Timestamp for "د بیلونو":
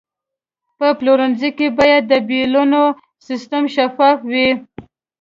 2.07-2.81